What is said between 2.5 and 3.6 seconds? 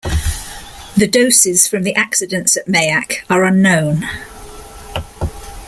at Mayak are